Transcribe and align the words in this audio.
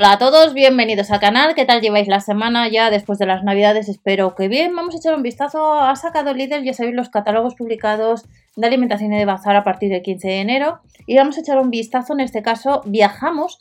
Hola 0.00 0.12
a 0.12 0.18
todos, 0.18 0.54
bienvenidos 0.54 1.10
al 1.10 1.18
canal. 1.18 1.56
¿Qué 1.56 1.64
tal 1.64 1.80
lleváis 1.80 2.06
la 2.06 2.20
semana 2.20 2.68
ya 2.68 2.88
después 2.88 3.18
de 3.18 3.26
las 3.26 3.42
navidades? 3.42 3.88
Espero 3.88 4.36
que 4.36 4.46
bien. 4.46 4.76
Vamos 4.76 4.94
a 4.94 4.98
echar 4.98 5.12
un 5.16 5.24
vistazo. 5.24 5.72
Ha 5.72 5.96
sacado 5.96 6.32
Lidl, 6.34 6.62
ya 6.62 6.72
sabéis, 6.72 6.94
los 6.94 7.08
catálogos 7.08 7.56
publicados 7.56 8.24
de 8.54 8.64
alimentación 8.64 9.12
y 9.12 9.18
de 9.18 9.24
bazar 9.24 9.56
a 9.56 9.64
partir 9.64 9.90
del 9.90 10.02
15 10.02 10.28
de 10.28 10.40
enero. 10.40 10.78
Y 11.08 11.16
vamos 11.16 11.36
a 11.36 11.40
echar 11.40 11.58
un 11.58 11.70
vistazo. 11.70 12.12
En 12.12 12.20
este 12.20 12.42
caso, 12.42 12.80
viajamos 12.86 13.58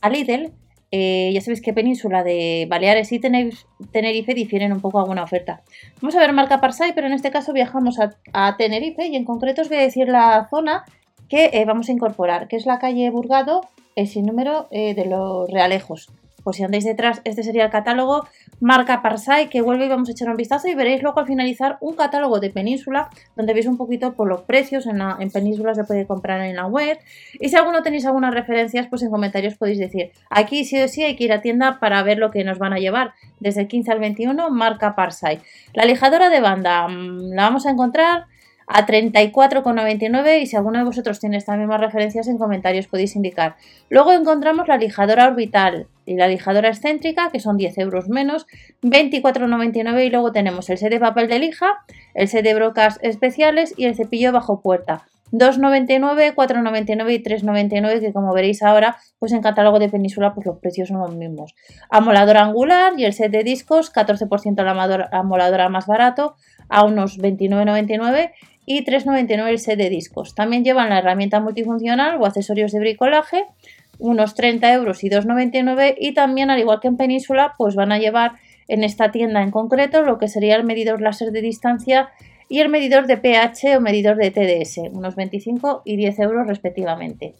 a 0.00 0.10
Lidl. 0.10 0.50
Eh, 0.90 1.30
ya 1.32 1.40
sabéis 1.42 1.62
que 1.62 1.72
Península 1.72 2.24
de 2.24 2.66
Baleares 2.68 3.12
y 3.12 3.20
Tenerife 3.20 4.34
difieren 4.34 4.72
un 4.72 4.80
poco 4.80 4.98
alguna 4.98 5.22
oferta. 5.22 5.62
Vamos 6.00 6.16
a 6.16 6.18
ver 6.18 6.32
marca 6.32 6.60
Parsai, 6.60 6.92
pero 6.92 7.06
en 7.06 7.12
este 7.12 7.30
caso 7.30 7.52
viajamos 7.52 8.00
a, 8.00 8.56
Tenerife 8.56 9.06
y 9.06 9.14
en 9.14 9.24
concreto 9.24 9.62
os 9.62 9.68
voy 9.68 9.78
a 9.78 9.82
decir 9.82 10.08
la 10.08 10.48
zona 10.50 10.84
que 11.28 11.50
eh, 11.52 11.64
vamos 11.64 11.88
a 11.88 11.92
incorporar, 11.92 12.48
que 12.48 12.56
es 12.56 12.66
la 12.66 12.78
calle 12.78 13.10
Burgado 13.10 13.62
el 13.96 14.06
sinnúmero 14.06 14.68
eh, 14.70 14.94
de 14.94 15.06
los 15.06 15.50
realejos. 15.50 16.08
Por 16.44 16.54
si 16.54 16.62
andáis 16.62 16.84
detrás, 16.84 17.20
este 17.24 17.42
sería 17.42 17.64
el 17.64 17.70
catálogo 17.70 18.26
marca 18.60 19.02
Parsai 19.02 19.50
que 19.50 19.60
vuelve 19.60 19.86
y 19.86 19.88
vamos 19.88 20.08
a 20.08 20.12
echar 20.12 20.30
un 20.30 20.36
vistazo 20.36 20.68
y 20.68 20.74
veréis 20.74 21.02
luego 21.02 21.20
al 21.20 21.26
finalizar 21.26 21.78
un 21.80 21.94
catálogo 21.94 22.40
de 22.40 22.48
Península 22.48 23.10
donde 23.36 23.52
veis 23.52 23.66
un 23.66 23.76
poquito 23.76 24.14
por 24.14 24.28
los 24.28 24.42
precios, 24.42 24.86
en, 24.86 25.00
en 25.00 25.30
Península 25.30 25.74
se 25.74 25.84
puede 25.84 26.06
comprar 26.06 26.40
en 26.42 26.56
la 26.56 26.66
web 26.66 26.98
y 27.38 27.48
si 27.48 27.56
alguno 27.56 27.82
tenéis 27.82 28.06
algunas 28.06 28.32
referencias 28.32 28.86
pues 28.86 29.02
en 29.02 29.10
comentarios 29.10 29.56
podéis 29.56 29.78
decir 29.78 30.12
aquí 30.30 30.64
sí 30.64 30.80
o 30.80 30.88
sí 30.88 31.02
hay 31.02 31.16
que 31.16 31.24
ir 31.24 31.32
a 31.32 31.42
tienda 31.42 31.80
para 31.80 32.02
ver 32.02 32.18
lo 32.18 32.30
que 32.30 32.44
nos 32.44 32.58
van 32.58 32.72
a 32.72 32.78
llevar 32.78 33.12
desde 33.40 33.62
el 33.62 33.68
15 33.68 33.92
al 33.92 33.98
21 33.98 34.48
marca 34.50 34.94
Parsai. 34.94 35.40
La 35.74 35.84
lijadora 35.84 36.30
de 36.30 36.40
banda 36.40 36.88
mm, 36.88 37.32
la 37.34 37.42
vamos 37.42 37.66
a 37.66 37.70
encontrar 37.70 38.26
a 38.68 38.86
34,99 38.86 40.42
y 40.42 40.46
si 40.46 40.54
alguno 40.54 40.78
de 40.78 40.84
vosotros 40.84 41.18
tiene 41.18 41.38
estas 41.38 41.58
mismas 41.58 41.80
referencias 41.80 42.28
en 42.28 42.36
comentarios 42.36 42.86
podéis 42.86 43.16
indicar. 43.16 43.56
Luego 43.88 44.12
encontramos 44.12 44.68
la 44.68 44.76
lijadora 44.76 45.26
orbital 45.26 45.86
y 46.04 46.16
la 46.16 46.28
lijadora 46.28 46.68
excéntrica 46.68 47.30
que 47.30 47.40
son 47.40 47.56
10 47.56 47.78
euros 47.78 48.08
menos, 48.08 48.46
24,99 48.82 50.06
y 50.06 50.10
luego 50.10 50.32
tenemos 50.32 50.68
el 50.68 50.76
set 50.76 50.90
de 50.90 51.00
papel 51.00 51.28
de 51.28 51.38
lija, 51.38 51.78
el 52.14 52.28
set 52.28 52.44
de 52.44 52.54
brocas 52.54 52.98
especiales 53.02 53.74
y 53.76 53.86
el 53.86 53.96
cepillo 53.96 54.32
bajo 54.32 54.60
puerta. 54.60 55.06
2,99, 55.32 56.34
4,99 56.34 57.12
y 57.12 57.22
3,99 57.22 58.00
que 58.00 58.12
como 58.12 58.32
veréis 58.32 58.62
ahora 58.62 58.96
pues 59.18 59.32
en 59.32 59.42
catálogo 59.42 59.78
de 59.78 59.88
Península 59.88 60.34
pues 60.34 60.46
los 60.46 60.58
precios 60.58 60.88
son 60.88 61.00
los 61.00 61.14
mismos. 61.14 61.54
Amolador 61.90 62.38
angular 62.38 62.92
y 62.96 63.04
el 63.04 63.12
set 63.12 63.30
de 63.32 63.44
discos 63.44 63.92
14% 63.92 64.62
la 64.62 65.18
amoladora 65.18 65.68
más 65.68 65.86
barato 65.86 66.34
a 66.68 66.84
unos 66.84 67.18
29,99 67.18 68.32
y 68.68 68.84
3,99 68.84 69.48
el 69.48 69.58
set 69.58 69.78
de 69.78 69.88
discos. 69.88 70.34
También 70.34 70.62
llevan 70.62 70.90
la 70.90 70.98
herramienta 70.98 71.40
multifuncional 71.40 72.20
o 72.20 72.26
accesorios 72.26 72.70
de 72.70 72.80
bricolaje, 72.80 73.46
unos 73.98 74.34
30 74.34 74.74
euros 74.74 75.02
y 75.04 75.08
2,99 75.08 75.94
y 75.98 76.12
también 76.12 76.50
al 76.50 76.58
igual 76.58 76.78
que 76.78 76.88
en 76.88 76.98
Península 76.98 77.54
pues 77.56 77.74
van 77.74 77.92
a 77.92 77.98
llevar 77.98 78.32
en 78.68 78.84
esta 78.84 79.10
tienda 79.10 79.42
en 79.42 79.50
concreto 79.50 80.02
lo 80.02 80.18
que 80.18 80.28
sería 80.28 80.54
el 80.54 80.64
medidor 80.64 81.00
láser 81.00 81.32
de 81.32 81.40
distancia 81.40 82.10
y 82.50 82.60
el 82.60 82.68
medidor 82.68 83.06
de 83.06 83.16
pH 83.16 83.78
o 83.78 83.80
medidor 83.80 84.16
de 84.16 84.30
TDS, 84.30 84.92
unos 84.92 85.16
25 85.16 85.80
y 85.86 85.96
10 85.96 86.18
euros 86.18 86.46
respectivamente. 86.46 87.34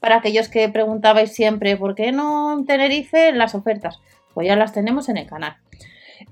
Para 0.00 0.16
aquellos 0.16 0.48
que 0.48 0.68
preguntabais 0.68 1.32
siempre 1.32 1.76
por 1.76 1.94
qué 1.94 2.10
no 2.10 2.52
en 2.58 2.66
Tenerife 2.66 3.30
las 3.30 3.54
ofertas, 3.54 4.00
pues 4.34 4.48
ya 4.48 4.56
las 4.56 4.72
tenemos 4.72 5.08
en 5.08 5.16
el 5.16 5.26
canal. 5.28 5.58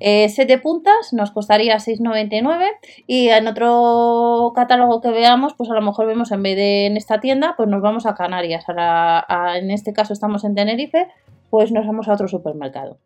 Eh, 0.00 0.28
puntas 0.62 1.12
nos 1.12 1.30
costaría 1.30 1.76
6,99 1.76 2.66
y 3.06 3.28
en 3.28 3.46
otro 3.46 4.52
catálogo 4.54 5.00
que 5.00 5.10
veamos, 5.10 5.54
pues 5.54 5.70
a 5.70 5.74
lo 5.74 5.82
mejor 5.82 6.06
vemos 6.06 6.32
en 6.32 6.42
vez 6.42 6.56
de 6.56 6.86
en 6.86 6.96
esta 6.96 7.20
tienda, 7.20 7.54
pues 7.56 7.68
nos 7.68 7.82
vamos 7.82 8.06
a 8.06 8.14
Canarias. 8.14 8.64
en 8.68 9.70
este 9.70 9.92
caso 9.92 10.12
estamos 10.12 10.44
en 10.44 10.54
Tenerife, 10.54 11.08
pues 11.50 11.72
nos 11.72 11.86
vamos 11.86 12.08
a 12.08 12.12
otro 12.12 12.28
supermercado. 12.28 12.98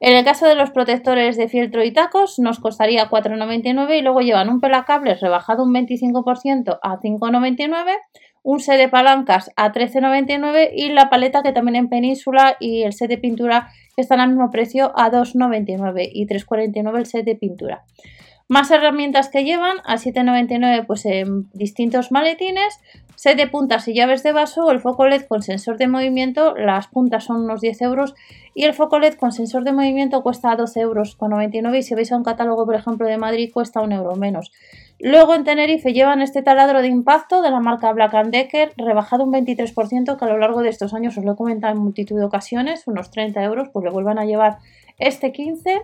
En 0.00 0.16
el 0.16 0.24
caso 0.24 0.46
de 0.46 0.54
los 0.54 0.70
protectores 0.70 1.36
de 1.36 1.48
fieltro 1.48 1.82
y 1.82 1.92
tacos 1.92 2.38
nos 2.38 2.60
costaría 2.60 3.10
4,99 3.10 3.98
y 3.98 4.02
luego 4.02 4.20
llevan 4.20 4.48
un 4.48 4.60
pelacables 4.60 5.20
rebajado 5.20 5.64
un 5.64 5.74
25% 5.74 6.78
a 6.80 7.00
5,99 7.00 7.96
un 8.50 8.60
set 8.60 8.78
de 8.78 8.88
palancas 8.88 9.50
a 9.56 9.72
13,99 9.72 10.70
y 10.74 10.88
la 10.88 11.10
paleta 11.10 11.42
que 11.42 11.52
también 11.52 11.76
en 11.76 11.90
Península 11.90 12.56
y 12.58 12.82
el 12.82 12.94
set 12.94 13.10
de 13.10 13.18
pintura 13.18 13.68
que 13.94 14.00
están 14.00 14.20
al 14.20 14.30
mismo 14.30 14.50
precio 14.50 14.90
a 14.98 15.10
2,99 15.10 16.08
y 16.10 16.26
3,49 16.26 16.98
el 16.98 17.04
set 17.04 17.26
de 17.26 17.34
pintura. 17.34 17.84
Más 18.48 18.70
herramientas 18.70 19.28
que 19.28 19.44
llevan 19.44 19.76
a 19.84 19.96
7,99 19.96 20.86
pues 20.86 21.04
en 21.04 21.50
distintos 21.52 22.10
maletines, 22.10 22.80
set 23.14 23.36
de 23.36 23.46
puntas 23.46 23.86
y 23.88 23.94
llaves 23.94 24.22
de 24.22 24.32
vaso, 24.32 24.70
el 24.70 24.80
foco 24.80 25.06
LED 25.06 25.26
con 25.26 25.42
sensor 25.42 25.76
de 25.76 25.86
movimiento, 25.86 26.54
las 26.56 26.86
puntas 26.86 27.24
son 27.24 27.42
unos 27.42 27.60
10 27.60 27.82
euros 27.82 28.14
y 28.54 28.64
el 28.64 28.72
foco 28.72 28.98
LED 29.00 29.14
con 29.16 29.32
sensor 29.32 29.64
de 29.64 29.72
movimiento 29.72 30.22
cuesta 30.22 30.56
12 30.56 30.80
euros 30.80 31.14
con 31.14 31.30
99 31.32 31.78
y 31.78 31.82
si 31.82 31.94
veis 31.94 32.10
a 32.10 32.16
un 32.16 32.24
catálogo 32.24 32.64
por 32.64 32.74
ejemplo 32.74 33.06
de 33.06 33.18
Madrid 33.18 33.50
cuesta 33.52 33.82
un 33.82 33.92
euro 33.92 34.16
menos. 34.16 34.50
Luego 34.98 35.34
en 35.34 35.44
Tenerife 35.44 35.92
llevan 35.92 36.22
este 36.22 36.42
taladro 36.42 36.80
de 36.80 36.88
impacto 36.88 37.42
de 37.42 37.50
la 37.50 37.60
marca 37.60 37.92
Black 37.92 38.12
Decker, 38.28 38.72
rebajado 38.78 39.24
un 39.24 39.32
23%, 39.32 40.16
que 40.16 40.24
a 40.24 40.28
lo 40.28 40.38
largo 40.38 40.62
de 40.62 40.70
estos 40.70 40.94
años 40.94 41.18
os 41.18 41.24
lo 41.24 41.32
he 41.32 41.36
comentado 41.36 41.74
en 41.74 41.82
multitud 41.82 42.16
de 42.16 42.24
ocasiones, 42.24 42.86
unos 42.86 43.10
30 43.10 43.42
euros, 43.44 43.68
pues 43.72 43.84
le 43.84 43.90
vuelvan 43.90 44.18
a 44.18 44.24
llevar 44.24 44.56
este 44.98 45.32
15. 45.32 45.82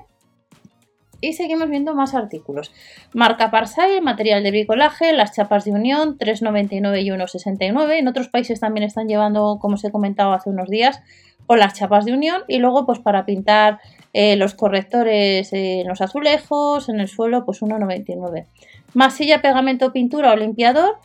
Y 1.21 1.33
seguimos 1.33 1.69
viendo 1.69 1.95
más 1.95 2.15
artículos. 2.15 2.73
Marca 3.13 3.51
Parsai, 3.51 4.01
material 4.01 4.43
de 4.43 4.51
bricolaje, 4.51 5.13
las 5.13 5.35
chapas 5.35 5.65
de 5.65 5.73
unión, 5.73 6.19
3,99 6.19 7.03
y 7.03 7.09
1,69. 7.09 7.99
En 7.99 8.09
otros 8.09 8.29
países 8.29 8.61
también 8.61 8.85
están 8.85 9.09
llevando, 9.09 9.59
como 9.61 9.75
os 9.75 9.85
he 9.85 9.91
comentado 9.91 10.33
hace 10.33 10.51
unos 10.51 10.69
días, 10.69 11.01
con 11.47 11.59
las 11.59 11.75
chapas 11.75 12.05
de 12.05 12.13
unión. 12.13 12.43
Y 12.49 12.59
luego, 12.59 12.87
pues 12.87 12.99
para 12.99 13.25
pintar 13.25 13.81
eh, 14.13 14.37
los 14.37 14.55
correctores 14.55 15.53
en 15.53 15.89
los 15.89 16.01
azulejos, 16.01 16.89
en 16.89 17.01
el 17.01 17.09
suelo, 17.09 17.45
pues 17.45 17.63
1,99. 17.63 18.47
Masilla, 18.95 19.43
pegamento, 19.43 19.93
pintura 19.93 20.33
o 20.33 20.37
limpiador. 20.37 20.97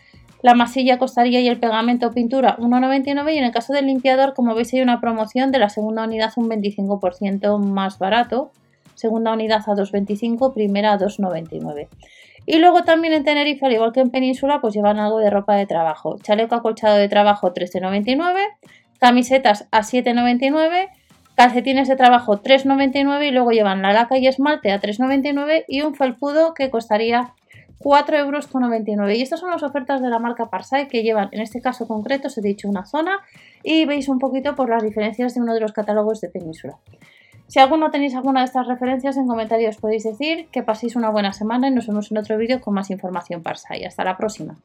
La 0.41 0.53
masilla 0.53 0.99
costaría 0.99 1.41
y 1.41 1.49
el 1.49 1.59
pegamento 1.59 2.11
pintura 2.11 2.55
1,99 2.57 3.33
y 3.33 3.37
en 3.37 3.43
el 3.43 3.51
caso 3.51 3.73
del 3.73 3.87
limpiador, 3.87 4.33
como 4.33 4.55
veis, 4.55 4.73
hay 4.73 4.81
una 4.81 5.01
promoción 5.01 5.51
de 5.51 5.59
la 5.59 5.69
segunda 5.69 6.05
unidad 6.05 6.31
un 6.37 6.49
25% 6.49 7.57
más 7.59 7.99
barato. 7.99 8.51
Segunda 8.99 9.31
unidad 9.31 9.61
a 9.65 9.75
2,25, 9.75 10.53
primera 10.53 10.91
a 10.91 10.99
2,99. 10.99 11.87
Y 12.45 12.57
luego 12.57 12.83
también 12.83 13.13
en 13.13 13.23
Tenerife, 13.23 13.65
al 13.65 13.71
igual 13.71 13.93
que 13.93 14.01
en 14.01 14.09
Península, 14.09 14.59
pues 14.59 14.73
llevan 14.73 14.99
algo 14.99 15.19
de 15.19 15.29
ropa 15.29 15.55
de 15.55 15.65
trabajo. 15.65 16.17
Chaleco 16.21 16.55
acolchado 16.55 16.97
de 16.97 17.07
trabajo 17.07 17.53
13,99, 17.53 18.39
camisetas 18.99 19.69
a 19.71 19.83
7,99, 19.83 20.89
calcetines 21.35 21.87
de 21.87 21.95
trabajo 21.95 22.41
3,99 22.41 23.29
y 23.29 23.31
luego 23.31 23.51
llevan 23.51 23.81
la 23.81 23.93
laca 23.93 24.17
y 24.17 24.27
esmalte 24.27 24.73
a 24.73 24.81
3,99 24.81 25.63
y 25.69 25.79
un 25.79 25.95
felpudo 25.95 26.53
que 26.53 26.69
costaría 26.69 27.33
4,99 27.79 28.89
euros. 28.89 29.17
Y 29.17 29.21
estas 29.21 29.39
son 29.39 29.51
las 29.51 29.63
ofertas 29.63 30.01
de 30.01 30.09
la 30.09 30.19
marca 30.19 30.49
Parsai 30.49 30.89
que 30.89 31.03
llevan, 31.03 31.29
en 31.31 31.39
este 31.39 31.61
caso 31.61 31.87
concreto, 31.87 32.27
os 32.27 32.37
he 32.37 32.41
dicho 32.41 32.67
una 32.67 32.85
zona 32.85 33.21
y 33.63 33.85
veis 33.85 34.09
un 34.09 34.19
poquito 34.19 34.55
por 34.57 34.69
las 34.69 34.83
diferencias 34.83 35.35
de 35.35 35.39
uno 35.39 35.53
de 35.53 35.61
los 35.61 35.71
catálogos 35.71 36.19
de 36.19 36.27
Península. 36.27 36.79
Si 37.49 37.57
alguno 37.57 37.89
tenéis 37.89 38.13
alguna 38.13 38.41
de 38.41 38.45
estas 38.45 38.67
referencias 38.67 39.17
en 39.17 39.25
comentarios 39.25 39.77
podéis 39.77 40.03
decir 40.03 40.49
que 40.51 40.61
paséis 40.61 40.95
una 40.95 41.09
buena 41.09 41.33
semana 41.33 41.67
y 41.67 41.71
nos 41.71 41.87
vemos 41.87 42.11
en 42.11 42.19
otro 42.19 42.37
vídeo 42.37 42.61
con 42.61 42.75
más 42.75 42.91
información 42.91 43.41
Parsai. 43.41 43.85
Hasta 43.85 44.03
la 44.03 44.17
próxima. 44.17 44.55